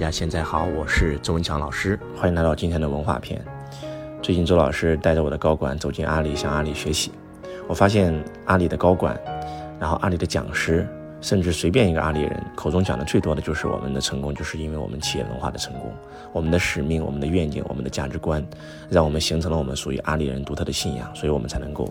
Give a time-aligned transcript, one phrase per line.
[0.00, 3.38] 大家现在好，我是周文强老师，欢迎来到今天的文化篇。
[4.22, 7.12] 最近周老师带着我的高管走进阿里，向阿里学习。
[7.68, 8.10] 我发现
[8.46, 9.14] 阿里的高管，
[9.78, 10.88] 然后阿里的讲师，
[11.20, 15.92] 甚至随便一个阿里人口中讲的最多的就是我们的成功，就是因为我们企业文化的成功，
[16.32, 18.42] 我们的使命、我们的愿景、我们的价值观，
[18.88, 21.86] 让我们形成了我们属于阿里人独特的信仰，所以我们才能够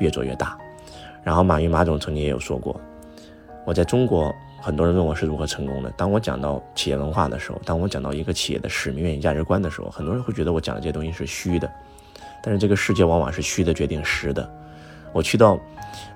[0.00, 0.58] 越做越大。
[1.22, 2.80] 然后马云马总曾经也有说过，
[3.64, 4.34] 我在中国。
[4.64, 5.90] 很多人问我是如何成功的。
[5.96, 11.68] 当我讲到企业文化的时候，当我讲到一个企业的使命、愿景、价值观的时候，很多人会觉得我讲的这些东西是虚的。
[12.40, 14.48] 但是这个世界往往是虚的决定实的。
[15.12, 15.58] 我去到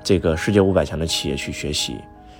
[0.05, 1.98] 这个世界五百强的企业去学习，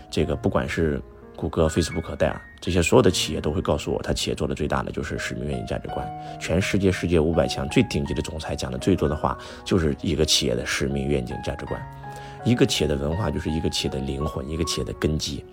[0.09, 1.03] 这个不管是
[1.35, 6.09] 谷歌、Facebook、戴尔这些所有的企业都会告诉我，他企业做的最大的就是使命、愿景、价值观。
[6.41, 11.81] 全世界世界五百强最顶级的总裁讲的最多的话，就是一个企业的使命、愿景、价值观。
[12.45, 15.45] 一个企业的文化就是一个企业的灵魂，一个企业的根基。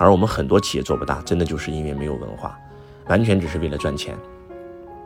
[0.00, 2.58] 而我们很多企业做不大，真的就是因为没有文化，
[3.08, 4.16] 完全只是为了赚钱。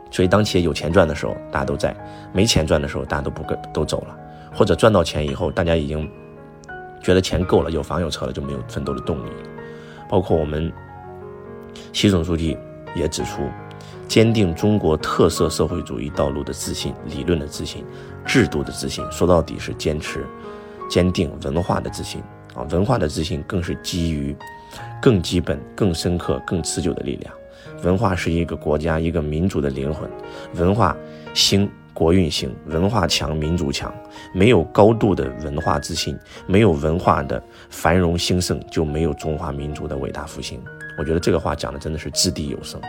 [0.09, 1.93] 所以当企业有钱赚的时候，大家都在；
[2.31, 4.17] 没钱赚的时候，大家都不跟都走了。
[4.53, 6.09] 或者赚到钱以后，大家已经
[7.03, 9.29] 觉得钱够了，有房有车了，就没有奋斗的动力。
[10.07, 10.71] 包括我们
[11.91, 12.57] 习总书记
[12.95, 13.41] 也指出，
[14.07, 17.83] 坚定中国特色社会主义道路的自信、理论的自信、
[18.25, 20.25] 制度的自信，说到底是坚持、
[20.89, 22.23] 坚定文化的自信
[22.53, 22.63] 啊！
[22.71, 24.33] 文化的自信更是基于。
[25.01, 27.33] 更基本、更深刻、更持久的力量。
[27.83, 30.09] 文化是一个国家、一个民族的灵魂。
[30.55, 30.95] 文化
[31.33, 33.93] 兴，国运兴；文化强，民族强。
[34.33, 36.17] 没有高度的文化自信，
[36.47, 40.61] 没有文化的繁荣兴盛，就没有中华民族的伟大复兴。
[40.97, 42.79] 我觉得这个话讲的真的是掷地有声。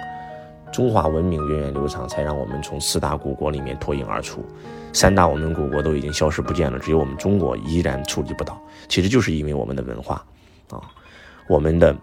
[0.73, 4.45] 中华文明源远流长，才让我们从四大古国里面脱颖而出。
[4.93, 8.61] 三大文明古国都已经消失不见了，只有我们中国依然矗立不倒。
[8.89, 10.25] 其实就是因为我们的文化，
[10.71, 10.81] 啊。
[11.49, 11.95] 我们的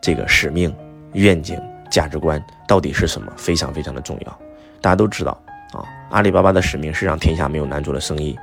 [0.00, 0.74] 这个使命、
[1.12, 3.32] 愿景、价值观到底是什么？
[3.36, 4.38] 非常非常的重要。
[4.80, 5.30] 大家都知道
[5.72, 8.38] 啊，阿里巴巴的使命是让天下没有难做的生意，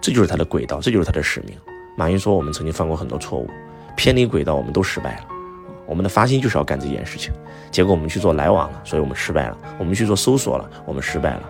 [0.00, 1.56] 这就是它的轨道，这就是它的使命。
[1.96, 3.48] 马云说，我们曾经犯过很多错误，
[3.96, 5.26] 偏离轨道，我们都失败了。
[5.86, 7.32] 我们的发心就是要干这件事情，
[7.70, 9.58] 结果我们去做来往了，所以我们失败了。
[9.78, 11.42] 我们去做搜索了，我们失败了。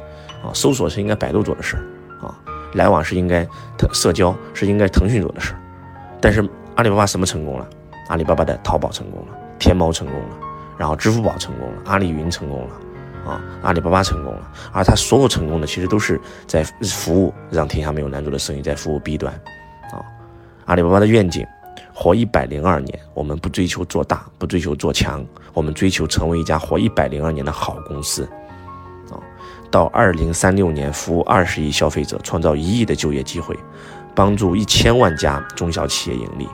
[0.42, 2.34] 啊，搜索是应该百度做的事儿啊，
[2.74, 3.46] 来往是应该
[3.78, 5.60] 腾社交是应该腾讯做的事儿，
[6.20, 6.46] 但是。
[6.76, 7.68] 阿里巴巴什么成功了？
[8.08, 9.28] 阿里巴巴的淘宝成功了，
[9.58, 10.36] 天猫成功了，
[10.76, 14.52] 然后支付宝成功了，阿里云成功了，啊，阿里巴巴成功了。
[14.72, 19.32] 而它所有成功的，其实都是在服务让天下没有难做的生意，在服务 B 端，
[19.92, 20.02] 啊，
[20.66, 21.46] 阿里巴巴的愿景，
[21.94, 28.24] 活一百零二年，我们不追求做大，不追求做强，我们追求成为一家活一百零二年的好公司，
[29.10, 29.16] 啊，
[29.70, 33.56] 到二零三六年服务二十亿消费者，创造一亿的就业机会，
[34.14, 36.46] 帮助一千万家中小企业盈利。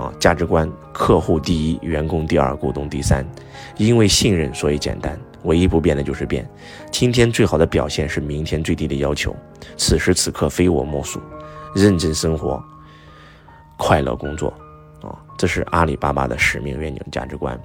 [0.00, 3.26] 啊，价值观：客户第一，员工第二，股东第三。
[3.76, 5.18] 因为信任，所以简单。
[5.44, 6.48] 唯一不变的就是变。
[6.90, 9.34] 今天最好的表现是明天最低的要求。
[9.76, 11.20] 此时此刻，非我莫属。
[11.74, 12.62] 认真生活，
[13.76, 14.48] 快乐工作。
[15.02, 17.58] 啊，这是阿里巴巴的使命、愿景、价值观。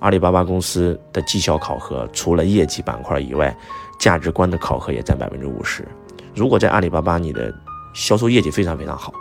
[0.00, 3.56] 阿里巴巴公司的绩效考核，除了业绩板块以外，
[3.98, 5.86] 价值观的考核也占百分之五十。
[6.34, 7.52] 如果在阿里巴巴，你的
[7.92, 9.12] 销售业绩非常非常好。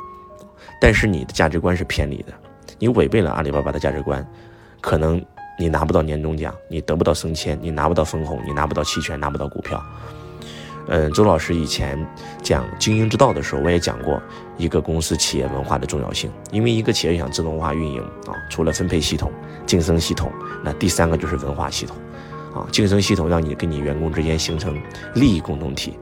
[0.83, 2.33] 但是你的价值观是偏离的，
[2.77, 4.27] 你违背了阿里巴巴的价值观，
[4.81, 5.23] 可能
[5.57, 9.81] 你拿不到年终奖，你得不到升迁，你拿不到分红，你拿不到期权，拿不到股票。
[10.89, 11.97] 嗯，周老师以前
[12.41, 14.21] 讲经营之道的时候，我也讲过
[14.57, 16.29] 一个公司企业文化的重要性。
[16.51, 19.31] 因为一个企业想自动化运营啊，除了分配系统、
[19.65, 20.29] 晋升系统，
[20.65, 21.95] 那第三个就是文化系统
[22.53, 22.67] 啊。
[22.73, 24.77] 晋升系统让你跟你员工之间形成
[25.15, 25.97] 利益共同体，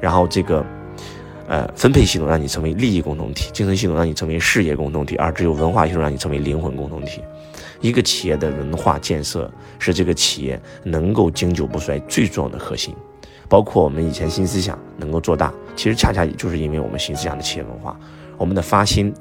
[0.00, 0.66] 然后这个。
[1.48, 7.22] 呃，分配系统让你成为利益共同体，精神系统让你成为事业共同体，而只有文化系统让你成为灵魂共同体。
[7.80, 12.94] 一个企业的文化建设是这个企业能够经久不衰最重要的核心。
[13.48, 17.96] 包括我们以前新思想能够做大，其实恰恰就是因为我们新思想的企业文化。
[18.36, 19.14] 我们的发心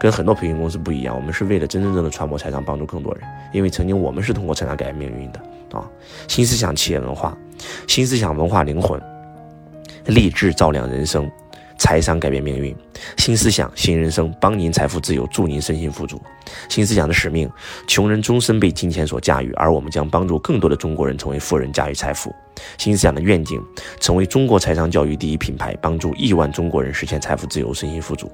[0.00, 3.22] 跟很多培训公司不一样，我们是为了真真正正的传播财商，帮助更多人。
[3.52, 5.38] 因为曾经我们是通过财商改变命运的
[5.78, 5.88] 啊！
[6.26, 7.38] 新思想企业文化，
[7.86, 9.00] 新思想文化灵魂，
[10.06, 11.30] 励志照亮人生。
[11.78, 12.74] 财商改变命运，
[13.16, 16.20] 新思想新人生，帮您财富自由，助您身心富足。
[16.68, 17.48] 新思想的使命：
[17.86, 22.34] 穷人终身被金钱所驾驭，而我们将帮助更多的中国人成为富人，驾驭财富。
[22.76, 23.62] 新思想的愿景：
[24.00, 28.30] 成为中国财商教育第一品牌，帮助亿万中国人实现财富自由，身心富足。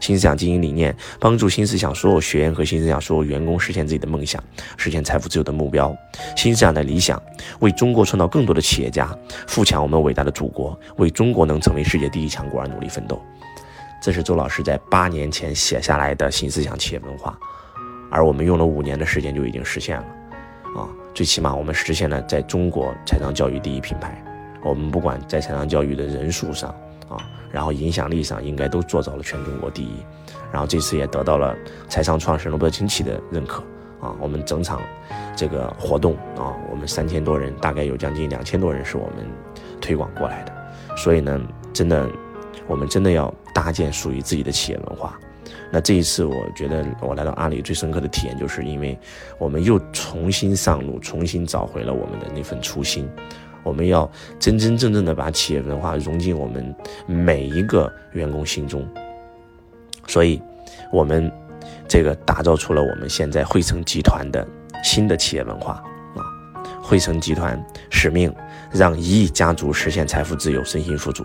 [0.00, 4.42] 新思想经营理念：帮助新思想所有学员和新思想所有员工实现自己的梦想，
[4.76, 5.94] 实现财富自由的目标。
[6.36, 7.20] 新思想的理想：
[7.58, 9.16] 为中国创造更多的企业家，
[9.48, 13.20] 富强我们伟大的祖国，为中国能成为世界第一强国而努力奋斗。
[14.00, 17.36] 这是周老师在八年前写下来的新思想企业文化，
[18.10, 20.04] 而我们用了五年的时间就已经实现了，
[20.74, 24.22] 啊，最起码我们实现了在中国财商教育第一品牌。
[24.62, 26.70] 我们不管在财商教育的人数上，
[27.08, 27.18] 啊，
[27.52, 29.92] 然后影响力上，应该都做到了全中国第一。
[30.50, 31.54] 然后这次也得到了
[31.88, 33.62] 财商创始人罗伯特清崎的认可，
[34.00, 34.80] 啊，我们整场
[35.36, 39.26] 这个活动啊，我们三千多人，大概有将近两千多人是我们
[39.80, 40.52] 推广过来的。
[40.96, 41.40] 所以呢，
[41.72, 42.08] 真的，
[42.66, 45.18] 我们真的要搭建属于自己的企业文化。
[45.70, 48.98] 那这一次，我觉得我来到阿里最深刻的体验，就是因为
[49.38, 53.08] 我们又重新上路，重新找回了我们的那份初心。
[53.62, 56.74] 我们要真真正正的把企业文化融进我们
[57.06, 58.86] 每一个员工心中。
[60.06, 60.40] 所以，
[60.92, 61.32] 我们
[61.88, 64.46] 这个打造出了我们现在汇成集团的
[64.82, 65.82] 新的企业文化
[66.14, 66.20] 啊！
[66.82, 68.32] 汇成集团使命。
[68.72, 71.24] 让一亿家族实现财富自由、身心富足，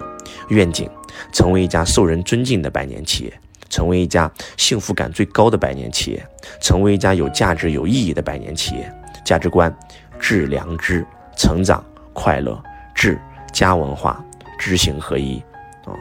[0.49, 0.87] 愿景
[1.33, 3.33] 成为一家受人尊敬的百年企业，
[3.69, 6.27] 成为一家幸福感最高的百年企业，
[6.59, 8.91] 成为一家有价值、有意义的百年企业。
[9.23, 9.73] 价值观：
[10.19, 11.05] 致良知、
[11.37, 11.83] 成长、
[12.13, 12.61] 快乐、
[12.95, 13.19] 智
[13.53, 14.23] 家文化，
[14.57, 15.37] 知行合一。
[15.85, 15.93] 啊，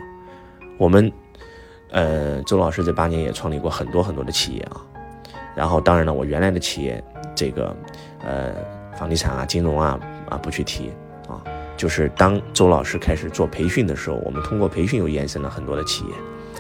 [0.79, 1.13] 我们，
[1.91, 4.81] 呃，周老师这八年也创立过很多很多的企业啊。
[5.55, 7.03] 然后，当然了，我原来的企业，
[7.35, 7.77] 这个，
[8.25, 8.55] 呃，
[8.97, 9.99] 房地产啊、金融啊，
[10.29, 10.93] 啊，不去提
[11.29, 11.43] 啊。
[11.77, 16.15] 就是当周老师开始做培训的时候，我们通过培训又延伸了很多的企业，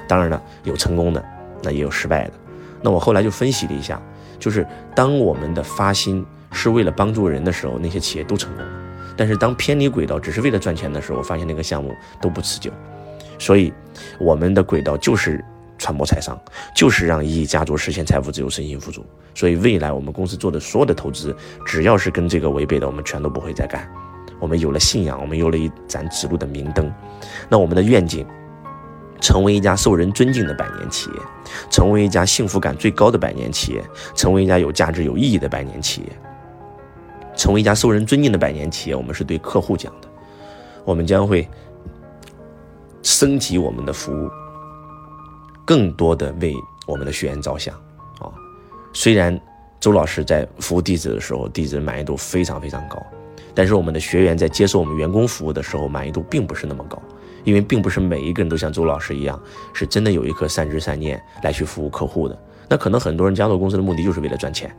[0.07, 1.25] 当然了，有成功的，
[1.63, 2.33] 那也有失败的。
[2.81, 4.01] 那我后来就分析了一下，
[4.39, 8.71] 就是当我们的发心是为了帮助人的时候，那些企业都成功了；
[9.17, 12.71] 但是当偏离轨道只是为了赚钱的时候，我发现那个项目都不持久。
[13.39, 13.73] 所以，
[14.19, 15.45] 我们的轨道就是
[15.79, 16.37] 传播财商，
[16.75, 19.07] 就是让一亿家族实现财富自由、身心富足。
[19.33, 23.89] 所以，未来我们公司做的所有的投资，只要是跟这个违背的，我们全都不会再干。
[24.41, 26.93] 我们有了信仰，我们有了一盏指路的明灯。
[27.49, 28.27] 那我们的愿景，
[29.21, 31.17] 成为一家受人尊敬的百年企业，
[31.71, 33.83] 成为一家幸福感最高的百年企业，
[34.15, 36.09] 成为一家有价值、有意义的百年企业，
[37.37, 38.97] 成为一家受人尊敬的百年企业。
[38.97, 40.09] 我们是对客户讲的，
[40.85, 41.49] 我们将会
[43.03, 44.31] 升级我们的服务，
[45.65, 46.55] 更多的为
[46.87, 47.75] 我们的学员着想
[48.21, 48.31] 啊。
[48.93, 49.39] 虽然
[49.81, 53.01] 周老师在服务弟子的时候，弟子满意度非常非常高。
[53.55, 57.01] 但是我们的学员在接受我们员工服务的时候，满意度并不是那么高，
[57.45, 59.41] 因为并不是每一个人都像周老师一样，
[59.73, 62.39] 是真的有一颗善知善念来去服务客户的。
[62.69, 64.71] 那可能很多人加入公司的目的就是为了赚钱。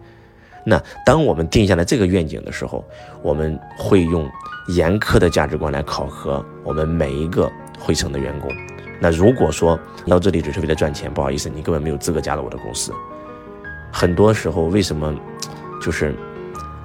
[0.65, 2.83] 那当我们定下来这个愿景的时候，
[3.21, 4.29] 我们会用
[4.69, 8.51] 严苛的价值观来考核我们每一个汇成的员工。
[8.99, 12.91] 那如果说到这里只是为了赚钱，不好意思，你根本没有资格加入我的公司。
[13.91, 15.15] 很多时候，为什么
[15.81, 16.13] 就是？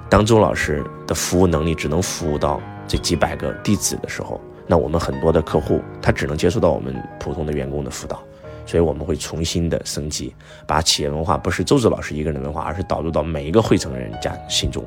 [0.07, 8.23] 当周老师的服务能力只能服务到这几百个弟子的时候，那我们很多的客户他只能接触到我们普通的员工的辅导，
[8.65, 10.33] 所以我们会重新的升级，
[10.65, 14.83] 把企业文化不是周志老师一个人的文化，而是导入到每一个汇成人家心中，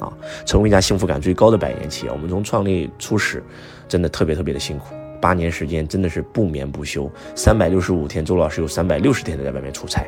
[0.00, 0.12] 啊，
[0.44, 2.12] 成为一家幸福感最高的百年企业。
[2.12, 3.42] 我们从创立初始，
[3.88, 10.04] 真的特别特别的辛苦，八年时间真的是不眠不休，三百六十五天，周老师有三百六十天都在外面出差，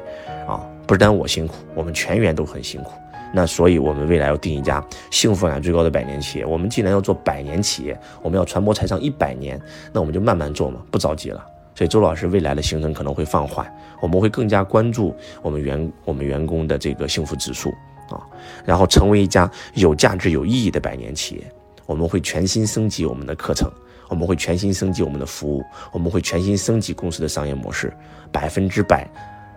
[0.49, 2.93] 啊，不单我辛苦，我们全员都很辛苦。
[3.35, 6.45] 那所以，我们未来要定一家幸福感最高的百年企业。
[6.45, 9.61] 我们既然要做百年企业，我们要传播财商一百年，
[9.93, 11.45] 那我们就慢慢做嘛，不着急了。
[11.75, 13.67] 所以，周老师未来的行程可能会放缓，
[14.01, 17.71] 我们会更加关注我们员我们员工的这个幸福指数
[18.11, 18.21] 啊，
[18.65, 21.43] 然后成为一家有价值、有意义的百年企业。
[21.87, 23.71] 我们会全新升级我们的课程，
[24.09, 27.93] 我们会全新升级我们的服务，我们会全新升级公司的商业模式，
[28.31, 29.09] 百分之百。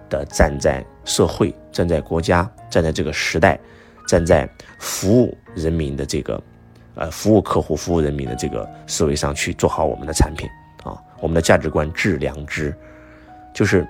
[0.10, 3.60] 的站在社会、站在国家、站在这个时代、
[4.08, 6.42] 站在服务人民的这个，
[6.96, 10.50] 呃，服务客户、服务人民的这个思维上去做好我们的产品
[10.84, 12.76] 啊，我们的价值观致良知，
[13.54, 13.88] 就是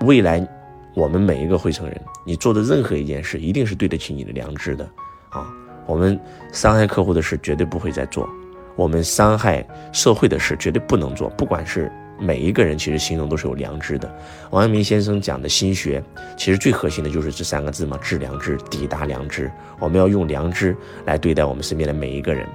[0.00, 0.46] 未来
[0.94, 4.84] 我们每一个会成人，你做的任何一件事，一定是对得起你的良知的
[5.30, 5.46] 啊。
[5.86, 6.18] 我们
[6.52, 8.28] 伤害客户的事绝对不会再做，
[8.76, 11.90] 我们伤害社会的事绝对不能做，不管是。
[12.18, 14.12] 每一个人其实心中都是有良知的。
[14.50, 16.02] 王阳明先生讲的心学，
[16.36, 19.50] 其实最核心的就是这三个字嘛：致良知，抵达良知。
[19.78, 22.46] 我们要用良知来对待我们身边的每一个人。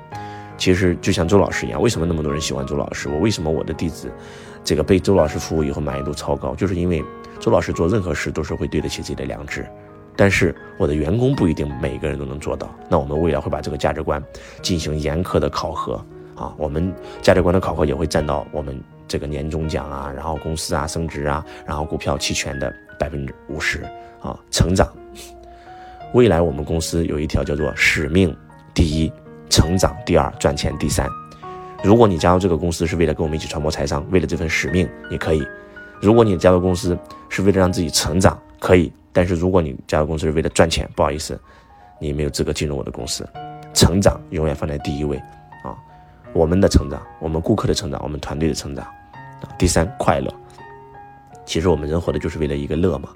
[0.57, 3.07] 其实就像周老师一样，为什么那么多人喜欢周老师？
[3.07, 4.11] 我为什么我的弟子，
[4.63, 6.53] 这个被周老师服务以后满意度超高？
[6.53, 7.03] 就是因为
[7.39, 9.65] 周老师做任何事都是会对得起自己的良知。
[10.17, 12.69] 但是我的员工不一定每一个人都能做到。
[12.89, 14.21] 那我们未来会把这个价值观
[14.61, 16.05] 进行严苛的考核
[16.39, 18.81] 啊，我们价值观的考核也会占到我们。
[19.09, 23.81] 这个年终奖啊，然后公司啊升职啊，然后股票期权的百分之五十
[24.21, 24.87] 啊成长。
[26.13, 28.37] 未来我们公司有一条叫做使命
[28.71, 29.11] 第一，
[29.49, 31.09] 成长第二，赚钱第三。
[31.83, 35.41] 如果你加入这个公司是为了跟我们一起传播财商，为了这份使命，你可以；
[35.99, 36.95] 如果你加入公司
[37.29, 38.93] 是为了让自己成长，可以。
[39.11, 41.41] 但是如果你加入公司是为了赚钱，不好意思，
[41.99, 43.27] 你没有资格进入我的公司。
[43.73, 45.19] 成长永远放在第一位！
[46.33, 49.49] 我们的成长，我们顾客的成长，我们团队的成长啊。
[49.57, 50.31] 第三，快乐。
[51.45, 53.09] 其实我们人活的就是为了一个乐嘛。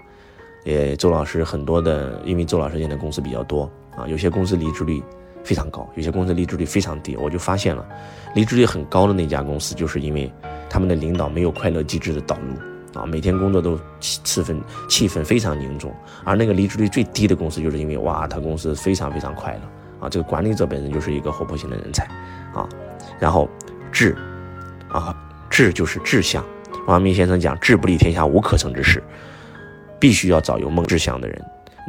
[0.63, 5.03] 也周老师很多的，因为周老师现在公司比较多啊，有些公司离职率
[5.43, 7.15] 非常高，有些公司离职率非常低。
[7.17, 7.85] 我就发现了，
[8.33, 10.31] 离职率很高的那家公司，就是因为
[10.69, 15.93] 他们的领导没有快乐机制的导入啊，每天工作都气氛气氛非常凝重。
[16.23, 22.05] 而那个离职率最低的公司，就是因为哇，他公司非常非常快乐啊，这个管理者本身就是一个活泼型的人才
[22.53, 22.67] 啊。
[23.23, 23.47] 然后
[23.89, 24.17] 志
[24.89, 25.15] 啊，
[25.49, 26.43] 志就是志向。
[26.87, 29.01] 王阳明先生讲：“志不立天下无可成之事。”
[29.97, 31.41] 必须要找有梦志向的人，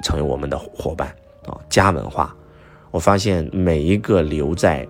[0.05, 1.09] 成为我们的伙伴
[1.49, 1.59] 啊！
[1.69, 2.33] 家文化，
[2.93, 4.87] 我发现每一个留在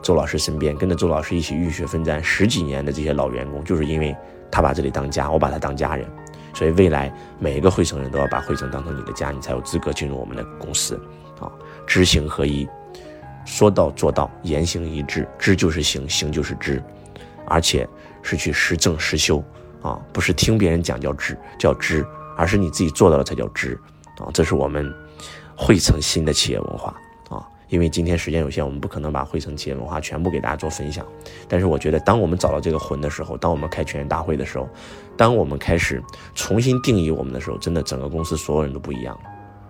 [0.00, 4.16] 周老师身边，跟着周老师一起浴血奋战十几年的这些老员工，就是因为
[4.48, 6.06] 他把这里当家，我把他当家人。
[6.54, 10.94] 所以未来每一个汇成人都要把汇成当成你的家，你才有资格进入我们的公司
[11.40, 11.50] 啊！
[11.84, 12.68] 知行合一，
[13.44, 16.82] 说到做到，言行一致，知就是行，行就是知，
[17.46, 17.88] 而且
[18.22, 19.42] 是去实证实修
[19.82, 20.00] 啊！
[20.12, 22.06] 不是听别人讲叫知，叫知。
[22.36, 23.78] 而是你自己做到了才叫知，
[24.18, 24.90] 啊，这是我们
[25.54, 26.94] 汇成新的企业文化
[27.28, 27.46] 啊。
[27.68, 31.04] 因为今天时间有限，我们不可能把汇成企业文化全部给大家做分享。
[31.46, 34.66] 但是我觉得，当我们找到这个魂的时候，当我们开全员大会的时候，
[35.18, 36.02] 当我们开始
[36.34, 39.22] 重新定义我们的时候，真的整个公司所有人都不一样了。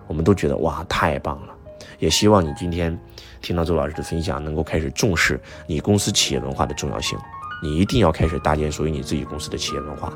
[0.07, 1.53] 我们都觉得哇，太棒了！
[1.99, 2.97] 也希望你今天
[3.41, 7.17] 听到周老师的分享，能够开始重视你公司企业文化的重要性。
[7.63, 10.11] 你一定要开始搭建属于你自己公司的企业文化。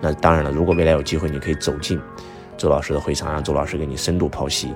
[0.00, 1.98] 那当然了，如果未来有机会，你可以走进
[2.58, 4.74] 周老师的会场，让周老师给你深度剖析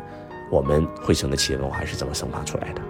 [0.50, 2.80] 我们汇成的企业文化是怎么生发出来的。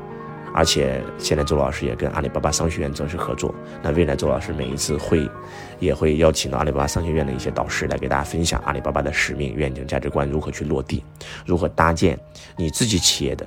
[0.59, 3.55] 而且现在周老师也跟阿里巴巴商学院正式合作。
[3.81, 5.31] 那未来周老师每一次会
[5.79, 11.05] 也会邀请到阿里巴巴商学院的一些导师来给大家分享阿里巴巴的使命、愿景、价值观如何去落地，
[11.47, 12.19] 如何搭建
[12.57, 13.47] 你自己企业的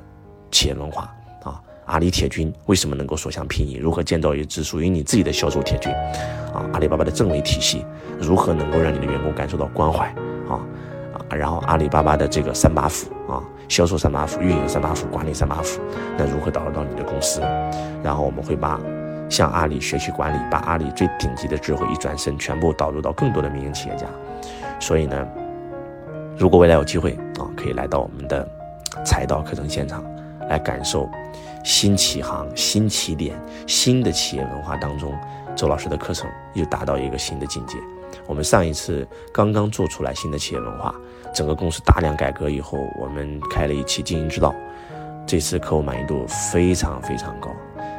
[0.52, 1.14] 企业文化
[1.44, 1.62] 啊。
[1.86, 3.78] 阿里铁军为什么能够所向披靡？
[3.78, 5.92] 如何建造一支属于你自己的销售铁军？
[6.54, 7.86] 啊，阿里巴巴的政委体系
[8.22, 10.06] 如何能够让你的员工感受到关怀？
[10.48, 10.64] 啊
[11.14, 15.80] 啊，然后阿里巴巴的这个三把斧啊，销售三把斧、运营三把斧、管理三把斧，
[16.18, 17.42] 那如何导入到你的公司？
[18.04, 18.80] 然后我们会把
[19.30, 24.06] 向阿里学习管理，把阿里最顶级的智慧一转身，全部导入到更多的民营企业家。
[24.80, 25.28] 所以呢，
[26.38, 28.48] 如果未来有机会啊，可以来到我们的
[29.06, 30.04] 财道课程现场
[30.50, 31.10] 来感受。
[31.64, 35.14] 新起航、新起点、新的企业文化当中，
[35.56, 37.78] 周老师的课程又达到一个新的境界。
[38.28, 40.94] 我们上一次刚刚做出来新的企业文化，
[41.34, 44.54] 整个公司大量改革以后，我们开了一期经营之道，
[45.26, 47.50] 这次客户满意度非常非常高，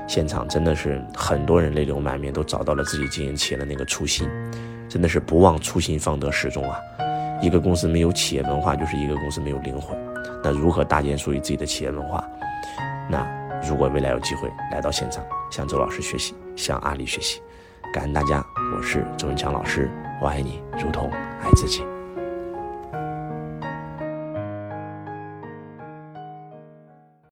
[0.09, 4.28] 现场真的是很多人泪流满面，都找到了自己经营企业的那个初心，
[4.88, 6.78] 真的是不忘初心方得始终啊！
[7.40, 9.97] 一个公司没有企业文化，就是一个公司没有灵魂。
[10.42, 12.25] 那如何搭建属于自己的企业文化？
[13.09, 13.26] 那？
[13.64, 17.40] 如果未来有机会来到现场，向周老师学习，向阿里学习，
[17.95, 18.41] 感恩大家，
[18.74, 21.91] 我是周文强老师，我爱你如同爱自己。